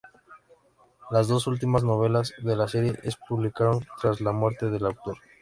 [1.11, 5.17] Las dos últimas novelas de la serie se publicaron tras la muerte del autor.